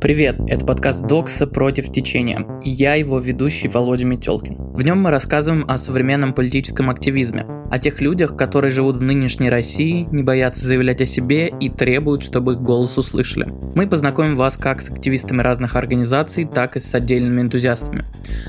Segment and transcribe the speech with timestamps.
[0.00, 4.56] Привет, это подкаст Докса против течения, и я его ведущий Володя Метелкин.
[4.72, 9.50] В нем мы рассказываем о современном политическом активизме, о тех людях, которые живут в нынешней
[9.50, 13.46] России, не боятся заявлять о себе и требуют, чтобы их голос услышали.
[13.74, 18.04] Мы познакомим вас как с активистами разных организаций, так и с отдельными энтузиастами.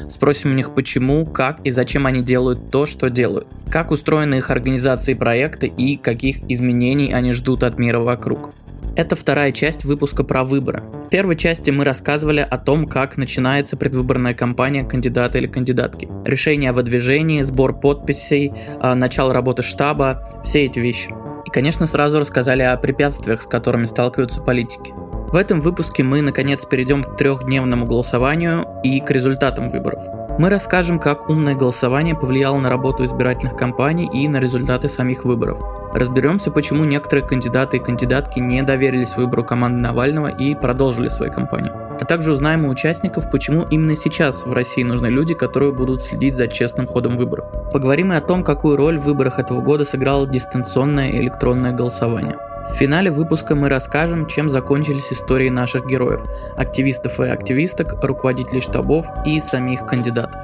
[0.09, 4.51] Спросим у них почему, как и зачем они делают то, что делают, как устроены их
[4.51, 8.51] организации и проекты и каких изменений они ждут от мира вокруг.
[8.95, 10.83] Это вторая часть выпуска про выборы.
[11.05, 16.09] В первой части мы рассказывали о том, как начинается предвыборная кампания кандидата или кандидатки.
[16.25, 21.09] Решение о выдвижении, сбор подписей, а, начало работы штаба, все эти вещи.
[21.45, 24.93] И, конечно, сразу рассказали о препятствиях, с которыми сталкиваются политики.
[25.31, 30.01] В этом выпуске мы, наконец, перейдем к трехдневному голосованию и к результатам выборов.
[30.37, 35.80] Мы расскажем, как умное голосование повлияло на работу избирательных кампаний и на результаты самих выборов.
[35.93, 41.73] Разберемся, почему некоторые кандидаты и кандидатки не доверились выбору команды Навального и продолжили свою кампанию.
[41.99, 46.35] А также узнаем у участников, почему именно сейчас в России нужны люди, которые будут следить
[46.35, 47.45] за честным ходом выборов.
[47.71, 52.37] Поговорим и о том, какую роль в выборах этого года сыграло дистанционное электронное голосование.
[52.69, 56.21] В финале выпуска мы расскажем, чем закончились истории наших героев,
[56.55, 60.41] активистов и активисток, руководителей штабов и самих кандидатов.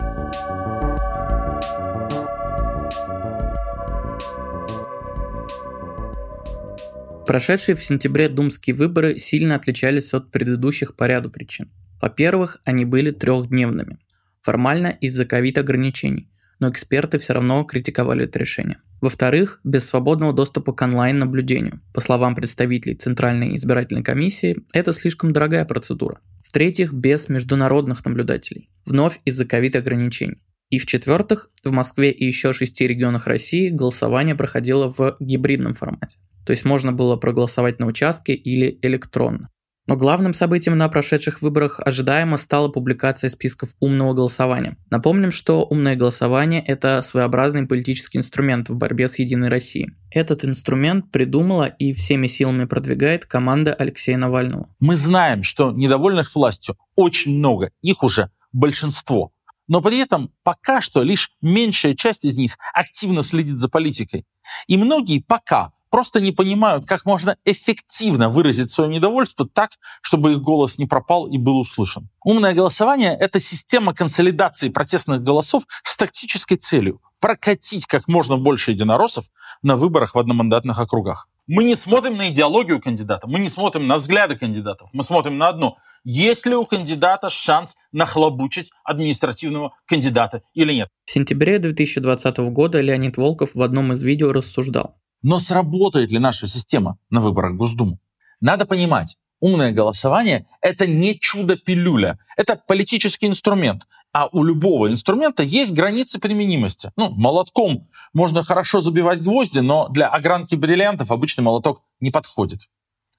[7.28, 11.70] Прошедшие в сентябре думские выборы сильно отличались от предыдущих по ряду причин.
[12.02, 13.98] Во-первых, они были трехдневными.
[14.42, 16.30] Формально из-за ковид-ограничений,
[16.62, 18.78] но эксперты все равно критиковали это решение.
[19.02, 21.82] Во-вторых, без свободного доступа к онлайн-наблюдению.
[21.94, 26.22] По словам представителей Центральной избирательной комиссии, это слишком дорогая процедура.
[26.46, 28.70] В-третьих, без международных наблюдателей.
[28.86, 30.38] Вновь из-за ковид-ограничений.
[30.70, 36.18] И в-четвертых, в Москве и еще шести регионах России голосование проходило в гибридном формате.
[36.48, 39.50] То есть можно было проголосовать на участке или электронно.
[39.86, 44.78] Но главным событием на прошедших выборах ожидаемо стала публикация списков умного голосования.
[44.90, 49.90] Напомним, что умное голосование– это своеобразный политический инструмент в борьбе с Единой Россией.
[50.10, 54.70] Этот инструмент придумала и всеми силами продвигает команда Алексея Навального.
[54.80, 59.34] Мы знаем, что недовольных властью очень много, их уже большинство.
[59.68, 64.26] Но при этом пока что лишь меньшая часть из них активно следит за политикой.
[64.68, 69.72] И многие пока просто не понимают, как можно эффективно выразить свое недовольство так,
[70.02, 72.10] чтобы их голос не пропал и был услышан.
[72.24, 79.26] Умное голосование— это система консолидации протестных голосов с тактической целью— прокатить как можно больше единороссов
[79.62, 81.28] на выборах в одномандатных округах.
[81.48, 85.48] Мы не смотрим на идеологию кандидата, мы не смотрим на взгляды кандидатов, мы смотрим на
[85.48, 85.78] одно.
[86.04, 90.90] Есть ли у кандидата шанс нахлобучить административного кандидата или нет?
[91.06, 94.98] В сентябре 2020 года Леонид Волков в одном из видео рассуждал.
[95.22, 98.00] Но сработает ли наша система на выборах в Госдуму?
[98.40, 103.88] Надо понимать, умное голосование— это не чудо-пилюля, это политический инструмент.
[104.14, 106.92] А у любого инструмента есть границы применимости.
[106.96, 112.68] Ну, молотком можно хорошо забивать гвозди, но для огранки бриллиантов обычный молоток не подходит.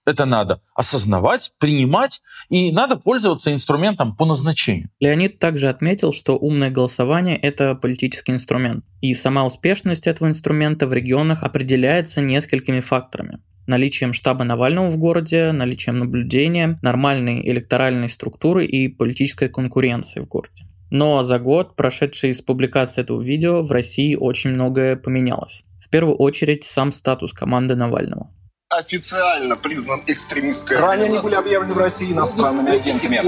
[0.08, 4.88] Это надо осознавать, принимать, и надо пользоваться инструментом по назначению.
[5.00, 10.94] Леонид также отметил, что умное голосование– это политический инструмент, и сама успешность этого инструмента в
[10.94, 18.88] регионах определяется несколькими факторами наличием штаба Навального в городе, наличием наблюдения, нормальной электоральной структуры и
[18.88, 20.64] политической конкуренции в городе.
[20.90, 25.64] Но за год, прошедший с публикации этого видео, в России очень многое поменялось.
[25.78, 28.30] В первую очередь сам статус команды Навального
[28.70, 33.20] официально признан экстремистской Ранее они были объявлены в России иностранными агентами.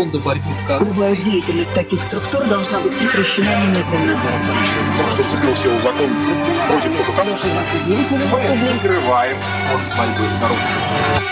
[0.84, 4.20] Любая деятельность таких структур должна быть прекращена немедленно.
[4.98, 6.10] Только что вступил в силу закон
[6.68, 7.44] против
[7.88, 9.36] Мы скрываем
[9.72, 11.30] от борьбы с коррупцией.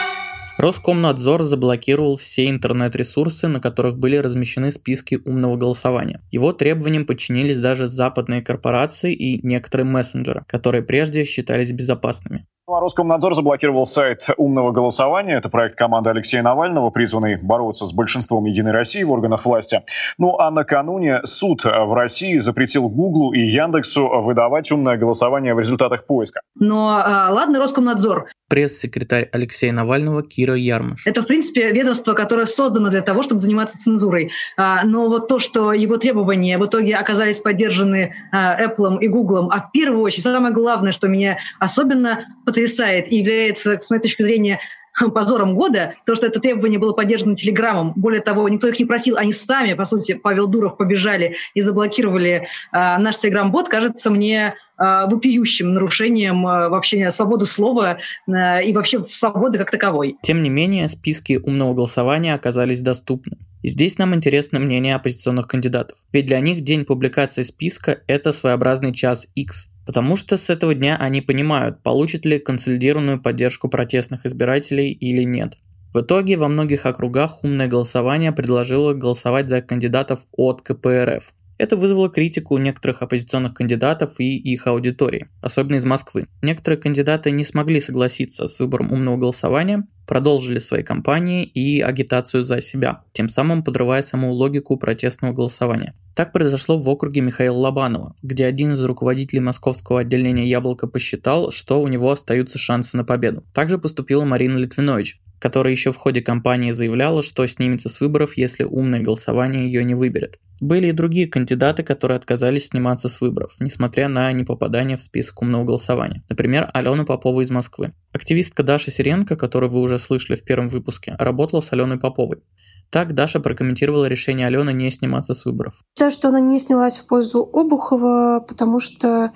[0.56, 6.20] Роскомнадзор заблокировал все интернет-ресурсы, на которых были размещены списки умного голосования.
[6.32, 12.46] Его требованиям подчинились даже западные корпорации и некоторые мессенджеры, которые прежде считались безопасными.
[12.68, 15.38] Роскомнадзор заблокировал сайт умного голосования.
[15.38, 19.82] Это проект команды Алексея Навального, призванный бороться с большинством Единой России в органах власти.
[20.18, 26.04] Ну а накануне суд в России запретил Гуглу и Яндексу выдавать умное голосование в результатах
[26.04, 26.42] поиска.
[26.56, 28.28] Но а, ладно, Роскомнадзор.
[28.48, 31.06] Пресс-секретарь Алексея Навального Кира Ярмаш.
[31.06, 34.32] Это, в принципе, ведомство, которое создано для того, чтобы заниматься цензурой.
[34.56, 39.50] А, но вот то, что его требования в итоге оказались поддержаны а, Apple и Google,
[39.52, 42.26] а в первую очередь, самое главное, что меня особенно
[42.58, 44.60] потрясает и является, с моей точки зрения,
[45.14, 47.92] позором года, то, что это требование было поддержано Телеграмом.
[47.94, 52.48] Более того, никто их не просил, они сами, по сути, Павел Дуров побежали и заблокировали
[52.72, 60.16] э, наш Телеграм-бот, кажется мне вопиющим нарушением вообще свободы слова и вообще свободы как таковой.
[60.22, 63.38] Тем не менее, списки умного голосования оказались доступны.
[63.62, 65.98] И здесь нам интересно мнение оппозиционных кандидатов.
[66.12, 69.68] Ведь для них день публикации списка– это своеобразный час X.
[69.88, 75.56] Потому что с этого дня они понимают, получат ли консолидированную поддержку протестных избирателей или нет.
[75.94, 81.32] В итоге во многих округах умное голосование предложило голосовать за кандидатов от КПРФ.
[81.58, 86.28] Это вызвало критику у некоторых оппозиционных кандидатов и их аудитории, особенно из Москвы.
[86.40, 92.62] Некоторые кандидаты не смогли согласиться с выбором умного голосования, продолжили свои кампании и агитацию за
[92.62, 95.94] себя, тем самым подрывая саму логику протестного голосования.
[96.14, 101.82] Так произошло в округе Михаила Лобанова, где один из руководителей московского отделения «Яблоко» посчитал, что
[101.82, 103.42] у него остаются шансы на победу.
[103.52, 108.64] Также поступила Марина Литвинович, которая еще в ходе кампании заявляла, что снимется с выборов, если
[108.64, 110.38] умное голосование ее не выберет.
[110.60, 115.64] Были и другие кандидаты, которые отказались сниматься с выборов, несмотря на непопадание в список умного
[115.64, 116.24] голосования.
[116.28, 117.92] Например, Алена Попова из Москвы.
[118.12, 122.42] Активистка Даша Сиренко, которую вы уже слышали в первом выпуске, работала с Аленой Поповой.
[122.90, 125.74] Так Даша прокомментировала решение Алены не сниматься с выборов.
[125.96, 129.32] Считаю, что она не снялась в пользу Обухова, потому что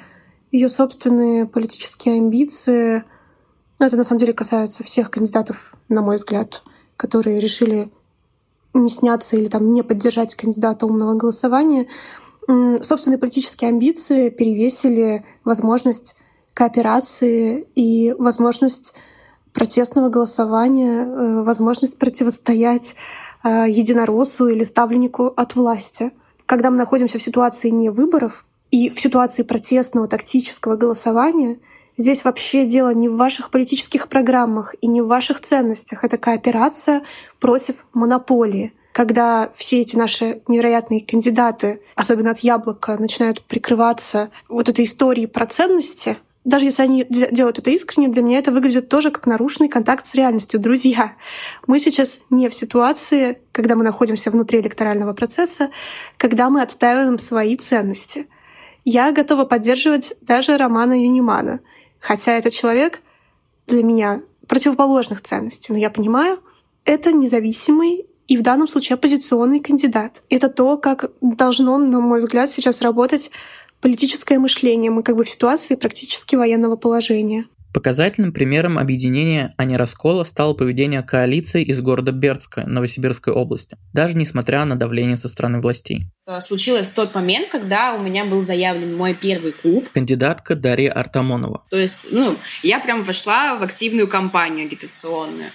[0.51, 3.05] ее собственные политические амбиции
[3.83, 6.63] но это на самом деле касается всех кандидатов, на мой взгляд,
[6.97, 7.91] которые решили
[8.75, 11.89] не сняться или там не поддержать кандидата умного голосования.
[12.47, 16.17] Собственные политические амбиции перевесили возможность
[16.55, 18.95] кооперации и возможность
[19.53, 22.95] протестного голосования, э, возможность противостоять
[23.45, 26.11] э, единороссу или ставленнику от власти.
[26.47, 31.59] Когда мы находимся в ситуации не выборов и в ситуации протестного тактического голосования—
[31.97, 36.05] Здесь вообще дело не в ваших политических программах и не в ваших ценностях.
[36.05, 37.03] Это кооперация
[37.39, 38.73] против монополии.
[38.93, 45.47] Когда все эти наши невероятные кандидаты, особенно от яблока, начинают прикрываться вот этой историей про
[45.47, 50.05] ценности, даже если они делают это искренне, для меня это выглядит тоже как нарушенный контакт
[50.05, 50.59] с реальностью.
[50.59, 51.13] Друзья,
[51.69, 55.71] мы сейчас не в ситуации, когда мы находимся внутри электорального процесса,
[56.17, 58.27] когда мы отстаиваем свои ценности.
[58.85, 61.61] Я готова поддерживать даже Романа Юнимана—
[62.03, 63.01] Хотя этот человек
[63.67, 66.41] для меня противоположных ценностей, но я понимаю,
[66.85, 70.23] это независимый и в данном случае оппозиционный кандидат.
[70.29, 73.31] Это то, как должно, на мой взгляд, сейчас работать
[73.81, 74.91] политическое мышление.
[74.91, 77.47] Мы как бы в ситуации практически военного положения.
[77.73, 84.17] Показательным примером объединения, а не раскола, стало поведение коалиции из города Бердска, Новосибирской области, даже
[84.17, 86.05] несмотря на давление со стороны властей.
[86.41, 89.89] Случилось в тот момент, когда у меня был заявлен мой первый клуб.
[89.93, 91.65] Кандидатка Дарья Артамонова.
[91.71, 95.51] То есть, ну, я прям вошла в активную кампанию агитационную.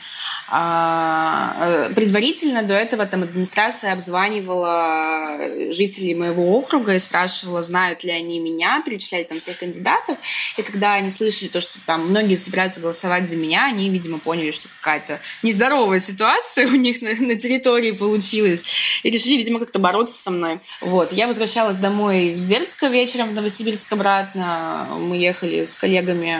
[0.49, 5.37] А, э, предварительно до этого там администрация обзванивала
[5.71, 10.17] жителей моего округа и спрашивала, знают ли они меня, перечисляли там всех кандидатов.
[10.55, 14.51] И когда они слышали то, что там многие собираются голосовать за меня, они, видимо, поняли,
[14.51, 18.63] что какая-то нездоровая ситуация у них на, на территории получилась.
[19.03, 20.59] И решили, видимо, как-то бороться со мной.
[20.79, 21.11] Вот.
[21.11, 24.87] Я возвращалась домой из Бердска вечером в Новосибирск обратно.
[24.97, 26.37] Мы ехали с коллегами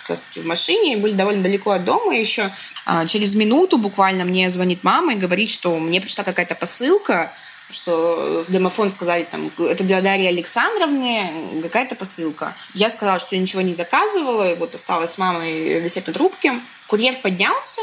[0.00, 2.52] как раз-таки в машине и были довольно далеко от дома еще.
[2.84, 7.32] А, через минуту минуту буквально мне звонит мама и говорит, что мне пришла какая-то посылка,
[7.70, 12.54] что в домофон сказали, там, это для Дарьи Александровны какая-то посылка.
[12.74, 16.60] Я сказала, что я ничего не заказывала, и вот осталась с мамой висеть на трубке.
[16.86, 17.82] Курьер поднялся,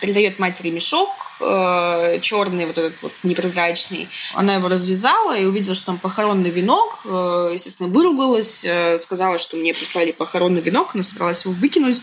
[0.00, 4.08] передает матери мешок э, черный, вот этот вот непрозрачный.
[4.34, 7.00] Она его развязала и увидела, что там похоронный венок.
[7.04, 12.02] Э, естественно, выругалась, э, сказала, что мне прислали похоронный венок, она собралась его выкинуть.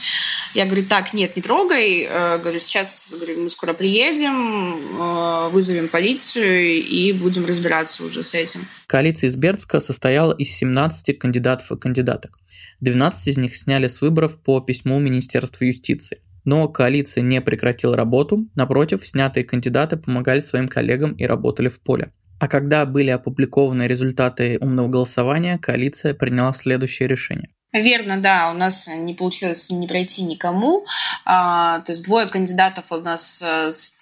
[0.53, 2.07] Я говорю, так, нет, не трогай.
[2.09, 8.33] Э, говорю, сейчас говорю, мы скоро приедем, э, вызовем полицию и будем разбираться уже с
[8.33, 8.67] этим.
[8.87, 12.37] Коалиция из Бердска состояла из 17 кандидатов и кандидаток.
[12.81, 16.21] 12 из них сняли с выборов по письму Министерства юстиции.
[16.43, 22.11] Но коалиция не прекратила работу, напротив, снятые кандидаты помогали своим коллегам и работали в поле.
[22.39, 27.49] А когда были опубликованы результаты умного голосования, коалиция приняла следующее решение.
[27.73, 30.85] Верно, да, у нас не получилось не пройти никому.
[31.23, 33.93] А, то есть двое кандидатов у нас э, с,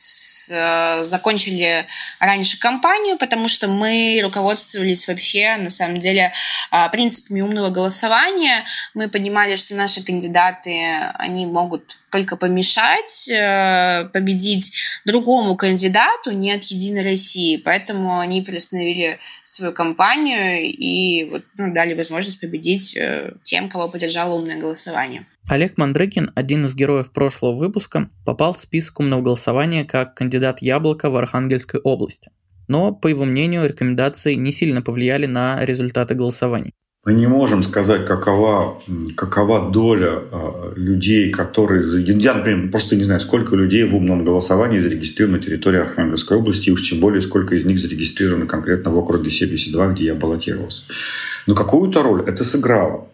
[0.49, 1.85] с, закончили
[2.19, 6.33] раньше кампанию, потому что мы руководствовались вообще, на самом деле,
[6.71, 8.65] а, принципами умного голосования.
[8.95, 14.73] Мы понимали, что наши кандидаты, они могут только помешать э, победить
[15.05, 17.57] другому кандидату не от Единой России.
[17.57, 24.35] Поэтому они приостановили свою кампанию и вот, ну, дали возможность победить э, тем, кого поддержало
[24.35, 25.25] умное голосование.
[25.49, 31.09] Олег Мандрыкин, один из героев прошлого выпуска, попал в список умного голосования как кандидат Яблоко
[31.09, 32.31] в Архангельской области.
[32.67, 36.71] Но, по его мнению, рекомендации не сильно повлияли на результаты голосования.
[37.05, 38.81] Мы не можем сказать, какова,
[39.15, 42.03] какова доля э, людей, которые...
[42.03, 46.69] Я, например, просто не знаю, сколько людей в умном голосовании зарегистрировано на территории Архангельской области,
[46.69, 50.83] и уж тем более, сколько из них зарегистрировано конкретно в округе 72, где я баллотировался.
[51.47, 53.07] Но какую-то роль это сыграло.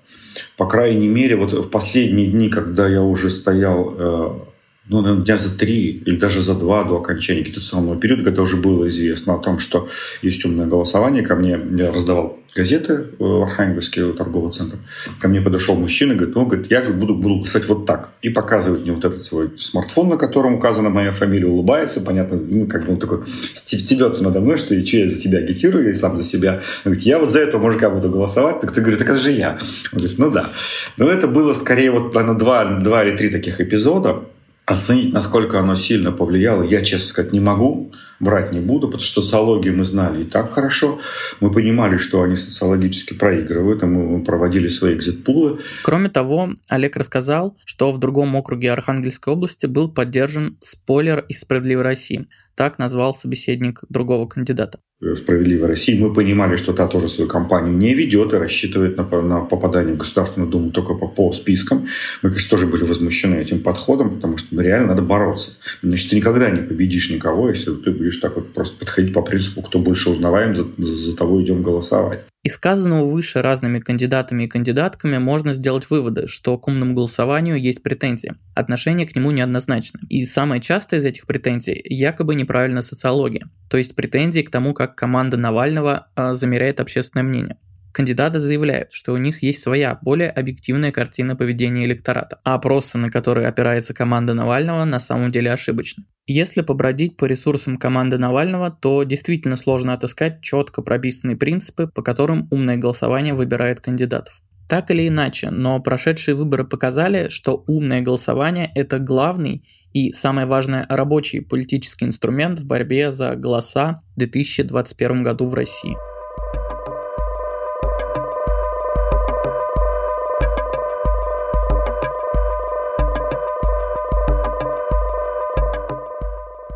[0.57, 4.39] По крайней мере, вот в последние дни, когда я уже стоял э,
[4.87, 8.57] ну, наверное, дня за три или даже за два до окончания агитационного периода, когда уже
[8.57, 9.89] было известно о том, что
[10.21, 14.77] есть умное голосование, ко мне я раздавал газеты в Архангельске торговый центр.
[15.19, 18.11] Ко мне подошел мужчина и говорит, ну, говорит, я буду, буду писать вот так.
[18.21, 22.65] И показывает мне вот этот свой смартфон, на котором указана моя фамилия, улыбается, понятно, ну,
[22.65, 23.23] как бы он такой
[23.53, 26.61] стебется надо мной, что и я за тебя агитирую, я сам за себя.
[26.85, 28.61] Он говорит, я вот за этого мужика буду голосовать.
[28.61, 29.57] Так ты говорит, так это же я.
[29.91, 30.49] Он говорит, ну да.
[30.95, 34.21] Но это было скорее вот, наверное, два, два или три таких эпизода.
[34.65, 39.21] Оценить, насколько оно сильно повлияло, я, честно сказать, не могу, врать не буду, потому что
[39.21, 40.99] социологию мы знали и так хорошо.
[41.39, 45.59] Мы понимали, что они социологически проигрывают, и мы проводили свои экзит-пулы.
[45.83, 51.83] Кроме того, Олег рассказал, что в другом округе Архангельской области был поддержан спойлер из «Справедливой
[51.83, 54.79] России», так назвал собеседник другого кандидата.
[55.15, 55.99] «Справедливой России».
[55.99, 59.97] Мы понимали, что та тоже свою кампанию не ведет и рассчитывает на, на попадание в
[59.97, 61.87] Государственную Думу только по, по спискам.
[62.21, 65.51] Мы, конечно, тоже были возмущены этим подходом, потому что ну, реально надо бороться.
[65.83, 69.61] Значит, ты никогда не победишь никого, если ты будешь так вот просто подходить по принципу,
[69.61, 72.23] кто больше узнаваем, за, за того идем голосовать.
[72.45, 77.81] Из сказанного выше разными кандидатами и кандидатками можно сделать выводы, что к умному голосованию есть
[77.81, 78.35] претензии.
[78.53, 79.99] Отношение к нему неоднозначно.
[80.09, 83.49] И самое частое из этих претензий– якобы неправильная социология.
[83.67, 87.57] То есть претензии к тому, как команда Навального э, замеряет общественное мнение.
[87.95, 93.09] Кандидаты заявляют, что у них есть своя, более объективная картина поведения электората, а опросы, на
[93.09, 96.03] которые опирается команда Навального, на самом деле ошибочны.
[96.27, 102.49] Если побродить по ресурсам команды Навального, то действительно сложно отыскать четко прописанные принципы, по которым
[102.51, 104.41] умное голосование выбирает кандидатов.
[104.67, 110.85] Так или иначе, но прошедшие выборы показали, что умное голосование– это главный и, самое важное,
[110.89, 115.95] рабочий политический инструмент в борьбе за голоса в 2021 году в России.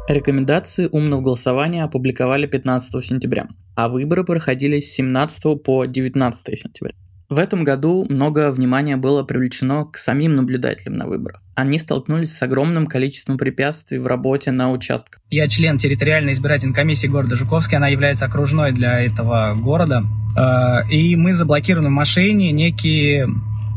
[0.09, 6.93] Рекомендации умного голосования опубликовали 15 сентября, а выборы проходили с 17 по 19 сентября.
[7.29, 11.43] В этом году много внимания было привлечено к самим наблюдателям на выборах.
[11.53, 15.21] Они столкнулись с огромным количеством препятствий в работе на участках.
[15.29, 20.01] Я член территориальной избирательной комиссии города Жуковский, она является окружной для этого города.
[20.35, 23.27] Э, и мы заблокированы в машине некие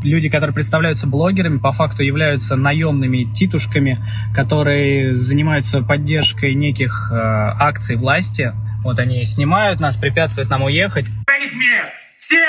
[0.03, 3.97] люди, которые представляются блогерами, по факту являются наемными титушками,
[4.35, 8.53] которые занимаются поддержкой неких э, акций власти.
[8.83, 11.05] Вот они снимают нас, препятствуют нам уехать.
[12.19, 12.43] Все!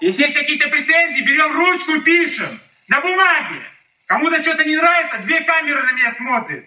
[0.00, 2.60] Если есть какие-то претензии, берем ручку пишем.
[2.88, 3.62] На бумаге.
[4.06, 6.64] Кому-то что-то не нравится, две камеры на меня смотрят.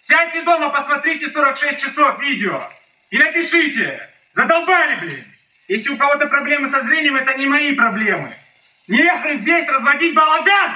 [0.00, 2.68] Сядьте дома, посмотрите 46 часов видео.
[3.10, 4.08] И напишите.
[4.32, 5.24] Задолбали, блин.
[5.68, 8.32] Если у кого-то проблемы со зрением, это не мои проблемы.
[8.88, 10.72] Не ехали здесь разводить балаган!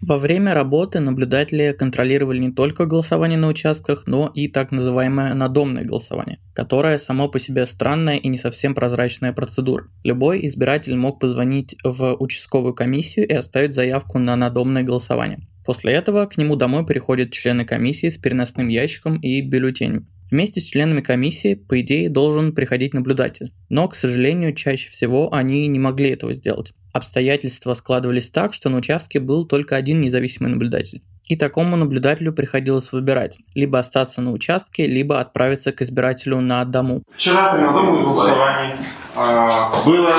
[0.00, 5.84] Во время работы наблюдатели контролировали не только голосование на участках, но и так называемое надомное
[5.84, 9.88] голосование, которое само по себе странная и не совсем прозрачная процедура.
[10.04, 15.40] Любой избиратель мог позвонить в участковую комиссию и оставить заявку на надомное голосование.
[15.66, 20.08] После этого к нему домой приходят члены комиссии с переносным ящиком и бюллетенем.
[20.30, 23.52] Вместе с членами комиссии, по идее, должен приходить наблюдатель.
[23.68, 26.72] Но, к сожалению, чаще всего они не могли этого сделать.
[26.92, 31.02] Обстоятельства складывались так, что на участке был только один независимый наблюдатель.
[31.28, 37.02] И такому наблюдателю приходилось выбирать, либо остаться на участке, либо отправиться к избирателю на дому.
[37.14, 38.78] Вчера при надомном голосовании
[39.14, 40.14] э, было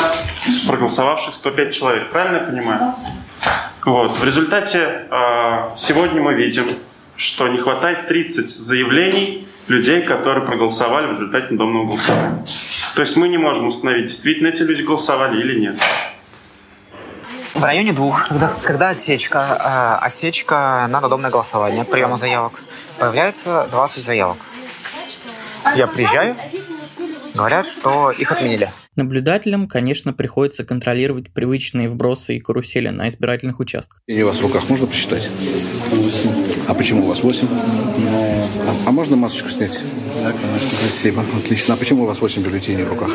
[0.68, 2.94] проголосовавших 105 человек, правильно я понимаю?
[3.86, 4.20] Вот.
[4.20, 6.66] В результате э, сегодня мы видим,
[7.16, 12.46] что не хватает 30 заявлений людей, которые проголосовали в результате надомного голосования.
[12.96, 15.78] То есть мы не можем установить, действительно эти люди голосовали или нет.
[17.60, 22.54] В районе двух, когда, когда отсечка, э, отсечка на надомное голосование, приема заявок,
[22.98, 24.38] появляется 20 заявок.
[25.76, 26.38] Я приезжаю,
[27.34, 28.72] говорят, что их отменили.
[28.96, 34.02] Наблюдателям, конечно, приходится контролировать привычные вбросы и карусели на избирательных участках.
[34.08, 35.30] И у вас в руках можно посчитать?
[36.70, 36.72] 8.
[36.72, 37.48] А почему у вас 8?
[37.48, 38.46] Ну,
[38.86, 39.80] а можно масочку снять?
[40.24, 40.68] Да, конечно.
[40.68, 41.24] Спасибо.
[41.44, 41.74] Отлично.
[41.74, 43.10] А почему у вас 8 бюллетеней в руках?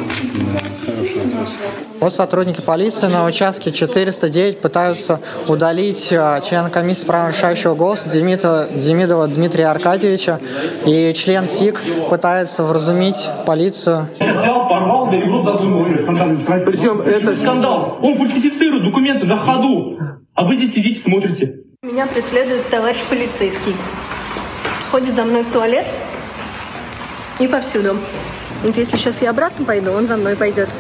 [0.85, 1.57] Хороший вопрос.
[2.01, 8.67] Вот сотрудники полиции на участке 409 пытаются удалить а, члена комиссии права решающего голоса Демидова,
[8.75, 10.41] Демидова Дмитрия Аркадьевича.
[10.85, 11.81] И член ТИК
[12.11, 14.09] пытается вразумить полицию.
[14.19, 15.11] Взял, порвал.
[15.11, 17.37] Причем это...
[17.37, 17.99] Скандал.
[18.03, 19.97] Он фальсифицирует документы на ходу.
[20.35, 21.64] А вы здесь сидите, смотрите.
[21.85, 23.75] Меня преследует товарищ полицейский.
[24.91, 25.85] Ходит за мной в туалет
[27.39, 27.99] и повсюду.
[28.63, 30.71] Вот если сейчас я обратно пойду, он за мной пойдет.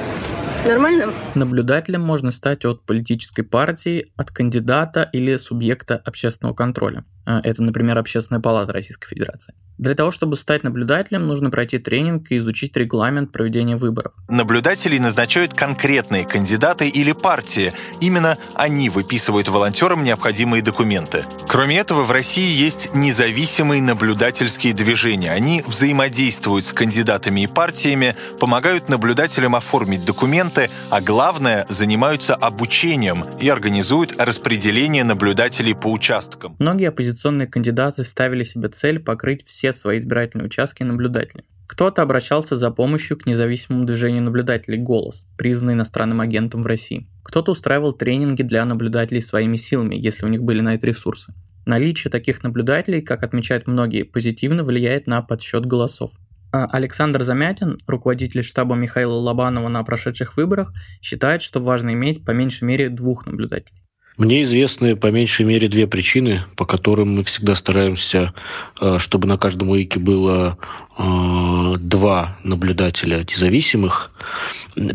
[0.66, 1.12] Нормально?
[1.34, 7.04] Наблюдателем можно стать от политической партии, от кандидата или субъекта общественного контроля.
[7.26, 9.54] А, это, например, Общественная палата Российской Федерации.
[9.76, 14.12] Для того, чтобы стать наблюдателем, нужно пройти тренинг и изучить регламент проведения выборов.
[14.28, 17.73] Наблюдателей назначают конкретные кандидаты или партии.
[18.00, 21.25] Именно они выписывают волонтерам необходимые документы.
[21.49, 25.33] Кроме этого, в России есть независимые наблюдательские движения.
[25.33, 33.49] Они взаимодействуют с кандидатами и партиями, помогают наблюдателям оформить документы, а главное, занимаются обучением и
[33.49, 36.54] организуют распределение наблюдателей по участкам.
[36.61, 37.13] Многие оппозиционные
[37.47, 41.47] кандидаты ставили себе цель покрыть все свои избирательные участки наблюдателями.
[41.66, 47.09] Кто-то обращался за помощью к независимому движению наблюдателей «Голос», признанный иностранным агентом в России.
[47.23, 51.33] Кто-то устраивал тренинги для наблюдателей своими силами, если у них были на это ресурсы.
[51.66, 56.11] Наличие таких наблюдателей, как отмечают многие, позитивно влияет на подсчет голосов.
[56.52, 62.33] А Александр Замятин, руководитель штаба Михаила Лобанова на прошедших выборах, считает, что важно иметь по
[62.33, 63.84] меньшей мере двух наблюдателей.
[64.16, 68.33] Мне известны по меньшей мере две причины, по которым мы всегда стараемся,
[68.80, 70.56] э, чтобы на каждом УИКе было
[70.97, 74.12] э, два наблюдателя независимых.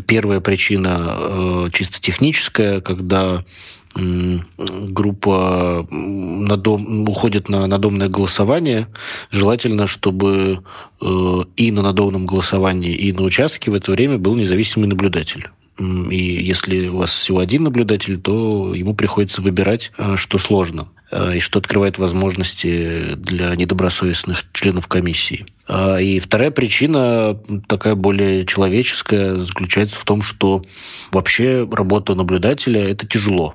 [0.06, 3.44] Первая причина э, чисто техническая, когда
[3.92, 8.86] группа на дом, уходит на надомное голосование,
[9.32, 10.62] желательно, чтобы
[11.00, 15.48] и на надомном голосовании, и на участке в это время был независимый наблюдатель.
[15.80, 21.38] И если у вас всего один наблюдатель, то ему приходится выбирать, э, что сложно э,
[21.38, 25.46] и что открывает возможности для недобросовестных членов комиссии.
[25.66, 30.64] А, и вторая причина, такая более человеческая, заключается в том, что
[31.12, 33.54] вообще работа наблюдателя– это тяжело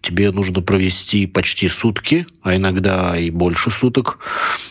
[0.00, 4.18] тебе нужно провести почти сутки, а иногда и больше суток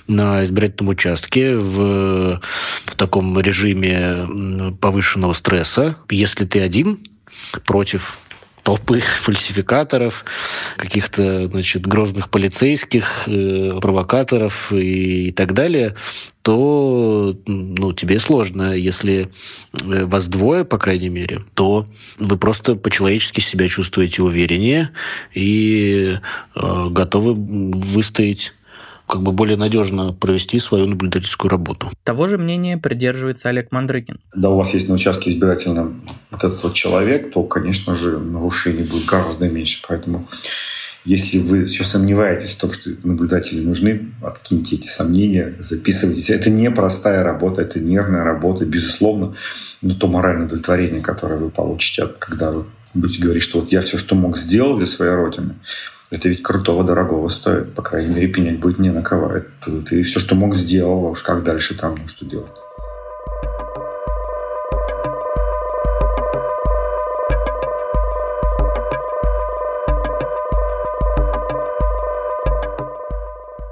[0.07, 2.41] на избирательном участке в,
[2.85, 5.97] в таком режиме повышенного стресса.
[6.09, 6.99] Если ты один
[7.65, 8.17] против
[8.63, 10.25] толпы фальсификаторов,
[10.77, 15.95] каких-то, значит, грозных полицейских, э, провокаторов и, и так далее,
[16.49, 18.73] то ну, тебе сложно.
[18.73, 19.29] Если
[19.71, 21.85] э, вас двое, по крайней мере, то
[22.17, 24.89] вы просто по-человечески себя чувствуете увереннее
[25.35, 26.17] и
[26.55, 28.53] э, готовы выстоять
[29.05, 31.91] как бы более надежно провести свою наблюдательскую работу.
[32.03, 34.19] Того же мнения придерживается Олег Мандрыкин.
[34.33, 38.85] Да, у вас есть на участке избирательном вот этот вот человек, то, конечно же, нарушений
[38.85, 39.83] будет гораздо меньше.
[39.87, 40.27] Поэтому
[41.05, 46.29] если вы все сомневаетесь в том, что наблюдатели нужны, откиньте эти сомнения, записывайтесь.
[46.29, 49.35] Это не простая работа, это нервная работа, безусловно.
[49.81, 53.97] Но то моральное удовлетворение, которое вы получите, когда вы будете говорить, что вот я все,
[53.97, 55.55] что мог, сделал для своей Родины,
[56.09, 57.73] это ведь крутого, дорогого стоит.
[57.73, 59.31] По крайней мере, пенять будет не на кого.
[59.31, 61.05] Это ты все, что мог, сделал.
[61.05, 62.51] А уж как дальше там, ну что делать?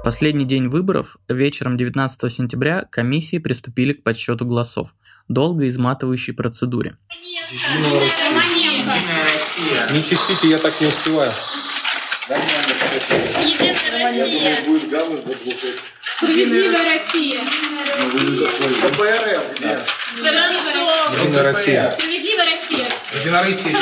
[0.08, 4.94] Последний день выборов, вечером 19 сентября, комиссии приступили к подсчету голосов,
[5.28, 6.96] долго изматывающей процедуре.
[7.50, 8.00] Единая
[9.34, 9.86] Россия.
[9.92, 11.30] Не чистите, я так не успеваю.
[12.26, 13.74] Единая
[15.74, 15.90] Россия.
[16.00, 17.40] Справедливая Россия.
[18.80, 19.78] КПРФ где?
[20.16, 21.90] Единая Россия.
[21.90, 22.82] Справедливая Россия.
[23.14, 23.76] Единая Россия?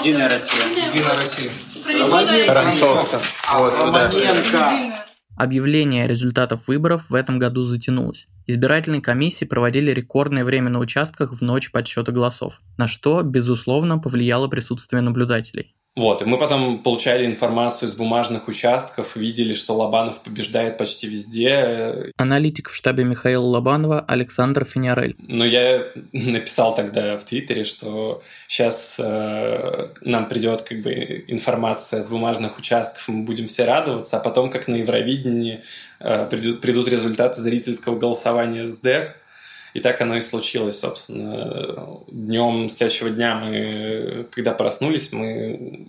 [0.00, 0.64] Единая Россия.
[0.88, 1.50] Единая Россия.
[1.70, 3.20] Справедливая Россия.
[3.52, 5.05] Вот туда.
[5.36, 8.26] Объявление результатов выборов в этом году затянулось.
[8.46, 14.48] Избирательные комиссии проводили рекордное время на участках в ночь подсчета голосов, на что, безусловно, повлияло
[14.48, 15.74] присутствие наблюдателей.
[15.96, 22.12] Вот, и мы потом получали информацию из бумажных участков, видели, что Лобанов побеждает почти везде.
[22.18, 25.16] Аналитик в штабе Михаила Лобанова Александр Финярель.
[25.18, 32.10] Но я написал тогда в Твиттере, что сейчас э, нам придет как бы информация с
[32.10, 35.62] бумажных участков, мы будем все радоваться, а потом, как на Евровидении,
[36.00, 39.16] э, придут, придут результаты зрительского голосования с ДЭК,
[39.76, 42.00] и так оно и случилось, собственно.
[42.08, 45.88] Днем следующего дня мы, когда проснулись, мы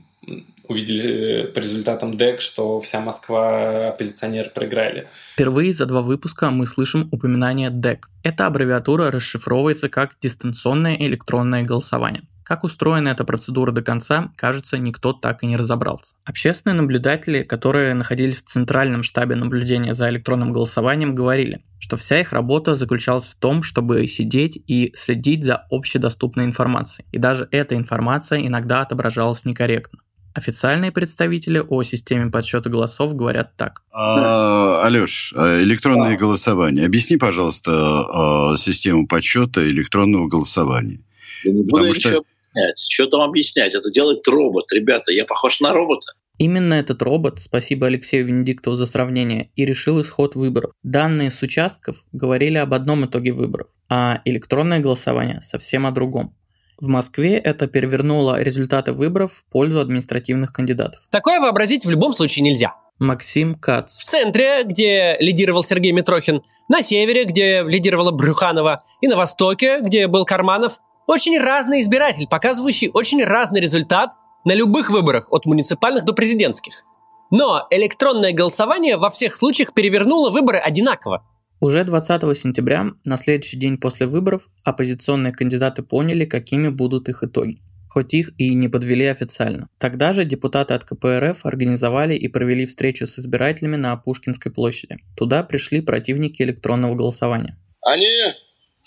[0.67, 5.07] увидели по результатам ДЭК, что вся Москва оппозиционеры проиграли.
[5.33, 8.09] Впервые за два выпуска мы слышим упоминание ДЭК.
[8.23, 12.23] Эта аббревиатура расшифровывается как дистанционное электронное голосование.
[12.47, 16.13] Как устроена эта процедура до конца, кажется, никто так и не разобрался.
[16.23, 22.31] Общественные наблюдатели, которые находились в центральном штабе наблюдения за электронным голосованием, говорили, что вся их
[22.31, 27.05] работа заключалась в том, чтобы сидеть и следить за общедоступной информацией.
[27.11, 29.99] И даже эта информация иногда отображалась некорректно.
[30.33, 33.81] Официальные представители о системе подсчета голосов говорят так.
[33.91, 36.17] А, Алеш, а электронное да.
[36.17, 36.85] голосование.
[36.85, 41.01] Объясни, пожалуйста, а, систему подсчета электронного голосования.
[41.43, 42.09] Я не буду что...
[42.09, 42.23] ничего
[42.57, 42.79] объяснять.
[42.79, 43.73] Что там объяснять?
[43.73, 44.71] Это делает робот.
[44.71, 46.13] Ребята, я похож на робота.
[46.37, 50.71] Именно этот робот, спасибо Алексею Венедиктову за сравнение, и решил исход выборов.
[50.83, 56.35] Данные с участков говорили об одном итоге выборов, а электронное голосование совсем о другом.
[56.79, 61.01] В Москве это перевернуло результаты выборов в пользу административных кандидатов.
[61.09, 62.75] Такое вообразить в любом случае нельзя.
[62.99, 63.97] Максим Кац.
[63.97, 70.07] В центре, где лидировал Сергей Митрохин, на севере, где лидировала Брюханова, и на востоке, где
[70.07, 74.11] был Карманов, очень разный избиратель, показывающий очень разный результат
[74.45, 76.83] на любых выборах, от муниципальных до президентских.
[77.31, 81.25] Но электронное голосование во всех случаях перевернуло выборы одинаково.
[81.59, 87.61] Уже 20 сентября, на следующий день после выборов, оппозиционные кандидаты поняли, какими будут их итоги
[87.97, 89.69] хоть их и не подвели официально.
[89.79, 94.97] Тогда же депутаты от КПРФ организовали и провели встречу с избирателями на Пушкинской площади.
[95.15, 97.57] Туда пришли противники электронного голосования.
[97.81, 98.07] Они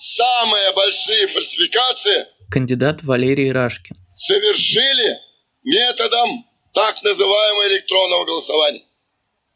[0.01, 5.19] самые большие фальсификации кандидат Валерий Рашкин совершили
[5.63, 8.85] методом так называемого электронного голосования.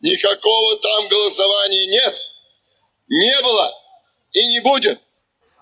[0.01, 2.15] Никакого там голосования нет–
[3.09, 3.71] не было
[4.33, 5.01] и не будет.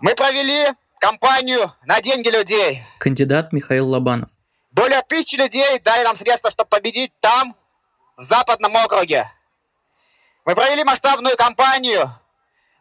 [0.01, 2.83] Мы провели кампанию на деньги людей.
[2.99, 4.31] Кандидат Михаил Лобанов.
[4.71, 7.57] Более тысячи людей дали нам средства, чтобы победить там,
[8.17, 9.31] в Западном округе.
[10.45, 12.11] Мы провели масштабную кампанию.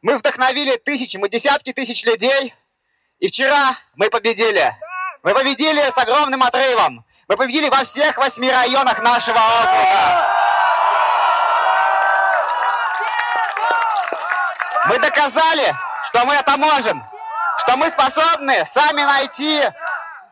[0.01, 2.55] Мы вдохновили тысячи, мы десятки тысяч людей.
[3.19, 4.75] И вчера мы победили.
[5.21, 7.05] Мы победили с огромным отрывом.
[7.27, 10.31] Мы победили во всех восьми районах нашего округа.
[14.87, 17.03] Мы доказали, что мы это можем,
[17.59, 19.61] что мы способны сами найти,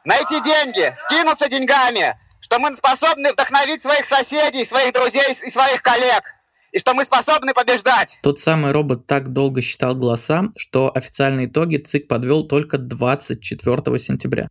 [0.03, 6.23] найти деньги, скинуться деньгами, что мы способны вдохновить своих соседей, своих друзей и своих коллег,
[6.71, 8.19] и что мы способны побеждать.
[8.21, 14.49] Тот самый робот так долго считал голоса, что официальные итоги ЦИК подвел только 24 сентября.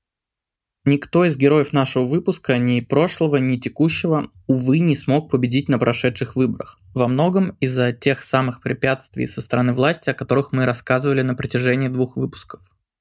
[0.85, 6.35] Никто из героев нашего выпуска, ни прошлого, ни текущего, увы, не смог победить на прошедших
[6.35, 6.79] выборах.
[6.95, 11.89] Во многом из-за тех самых препятствий со стороны власти, о которых мы рассказывали на протяжении
[11.89, 12.61] двух выпусков.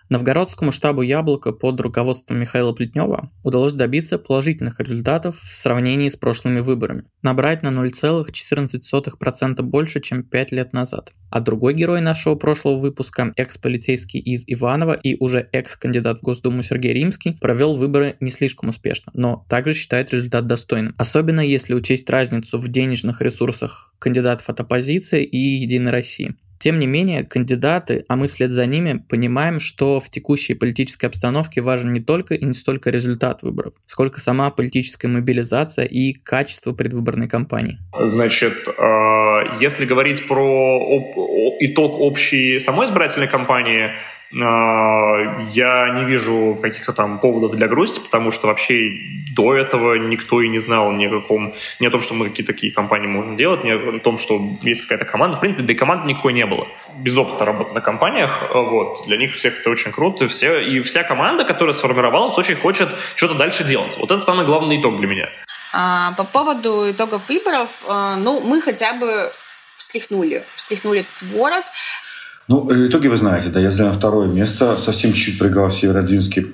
[0.10, 6.62] Новгородскому штабу «Яблоко» под руководством Михаила Плетнева удалось добиться положительных результатов в сравнении с прошлыми
[6.62, 7.04] выборами.
[7.22, 11.12] Набрать на 0,14% больше, чем 5 лет назад.
[11.30, 16.94] А другой герой нашего прошлого выпуска, экс-полицейский из Иванова и уже экс-кандидат в Госдуму Сергей
[16.94, 20.96] Римский, провел выборы не слишком успешно, но также считает результат достойным.
[20.98, 26.38] Особенно если учесть разницу в денежных ресурсах кандидатов от оппозиции и Единой России.
[26.60, 31.62] Тем не менее, кандидаты, а мы вслед за ними, понимаем, что в текущей политической обстановке
[31.62, 37.28] важен не только и не столько результат выборов, сколько сама политическая мобилизация и качество предвыборной
[37.28, 37.78] кампании.
[38.04, 43.92] Значит, э, если говорить про итог общей самой избирательной кампании, а,
[44.32, 48.92] я не вижу каких-то там поводов для грусти, потому что вообще
[49.36, 52.54] до этого никто и не знал ни о каком, ни о том, что мы какие-то
[52.54, 55.38] такие компании можем делать, ни о том, что есть какая-то команда.
[55.38, 56.68] В принципе, да и команды никакой не было.
[56.98, 60.28] Без опыта работы на компаниях, вот, для них всех это очень круто.
[60.28, 63.98] Все, и вся команда, которая сформировалась, очень хочет что-то дальше делать.
[63.98, 65.30] Вот это самый главный итог для меня.
[65.74, 69.32] А, по поводу итогов выборов, а, ну, мы хотя бы
[69.76, 71.64] встряхнули, встряхнули этот город.
[72.48, 76.54] Ну, итоги вы знаете, да, я занял второе место, совсем чуть-чуть проиграл Северодвинский.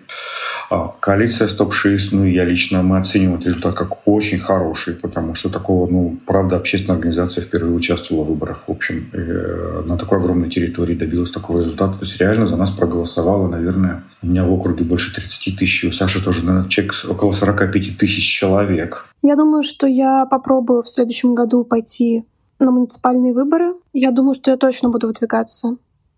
[0.72, 5.50] А, коалиция Стоп-6, ну, я лично, мы оцениваем этот результат как очень хороший, потому что
[5.50, 10.50] такого, ну, правда, общественная организация впервые участвовала в выборах, в общем, э, на такой огромной
[10.50, 11.94] территории добилась такого результата.
[11.94, 15.92] То есть реально за нас проголосовало, наверное, у меня в округе больше 30 тысяч, у
[15.92, 19.06] Саши тоже, наверное, чек около 45 тысяч человек.
[19.22, 22.24] Я думаю, что я попробую в следующем году пойти
[22.66, 23.76] на муниципальные выборы.
[23.94, 25.78] Я думаю, что я точно буду выдвигаться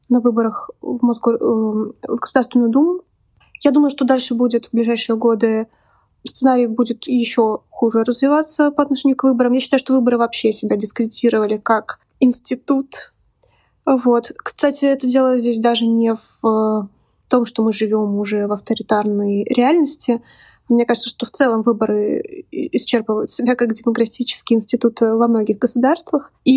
[0.09, 1.35] на выборах в, Мосгор...
[1.35, 3.01] Э, в Государственную Думу.
[3.61, 5.67] Я думаю, что дальше будет в ближайшие годы
[6.23, 9.53] сценарий будет еще хуже развиваться по отношению к выборам.
[9.53, 13.13] Я считаю, что выборы вообще себя дискредитировали как институт.
[13.85, 14.31] Вот.
[14.37, 16.89] Кстати, это дело здесь даже не в
[17.29, 20.21] том, что мы живем уже в авторитарной реальности,
[20.67, 26.31] Мне кажется, что в целом выборы исчерпывают себя как демократический институт во многих государствах.
[26.43, 26.51] И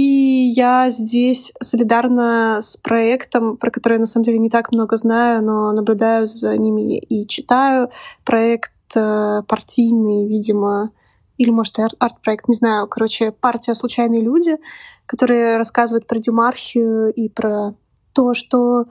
[0.56, 5.44] я здесь солидарна с проектом, про который я на самом деле не так много знаю,
[5.44, 7.90] но наблюдаю за ними и читаю.
[8.24, 10.90] Проект э, партийный, видимо,
[11.36, 12.88] или, может, арт-проект, не знаю.
[12.88, 14.56] Короче, партия «Случайные люди»,
[15.04, 17.74] которые рассказывают про демархию и про
[18.14, 18.86] то, что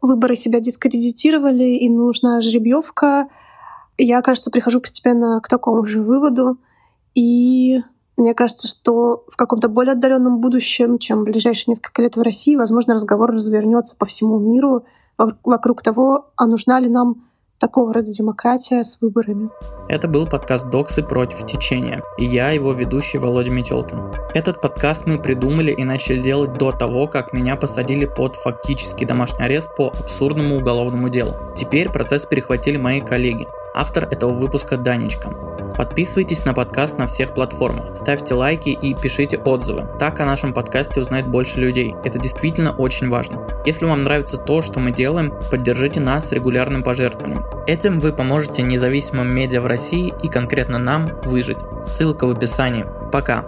[0.00, 3.26] выборы себя дискредитировали и нужна жеребьевка—
[3.98, 6.58] я, кажется, прихожу постепенно к такому же выводу.
[7.14, 7.80] И
[8.16, 12.56] мне кажется, что в каком-то более отдаленном будущем, чем в ближайшие несколько лет в России,
[12.56, 14.84] возможно, разговор развернется по всему миру
[15.16, 17.24] вокруг того, а нужна ли нам
[17.58, 19.48] такого рода демократия с выборами.
[19.88, 24.12] Это был подкаст «Доксы против течения», и я, его ведущий Володя Метелкин.
[24.34, 29.44] Этот подкаст мы придумали и начали делать до того, как меня посадили под фактический домашний
[29.44, 31.32] арест по абсурдному уголовному делу.
[31.56, 33.46] Теперь процесс перехватили мои коллеги.
[33.76, 35.30] Автор этого выпуска Данечка.
[35.76, 39.88] Подписывайтесь на подкаст на всех платформах, ставьте лайки и пишите отзывы.
[39.98, 41.96] Так о нашем подкасте узнает больше людей.
[42.04, 43.48] Это действительно очень важно.
[43.66, 47.44] Если вам нравится то, что мы делаем, поддержите нас регулярным пожертвованием.
[47.66, 51.58] Этим вы поможете независимым медиа в России и конкретно нам выжить.
[51.82, 52.86] Ссылка в описании.
[53.10, 53.44] Пока!